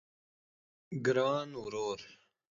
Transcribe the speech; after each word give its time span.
ګران 1.05 1.49
ورور 1.63 1.99